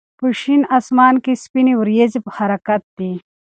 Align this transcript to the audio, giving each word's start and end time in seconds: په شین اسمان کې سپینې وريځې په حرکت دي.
په 0.19 0.27
شین 0.41 0.61
اسمان 0.77 1.15
کې 1.23 1.33
سپینې 1.43 1.73
وريځې 1.77 2.19
په 2.25 2.31
حرکت 2.37 2.81
دي. 2.97 3.13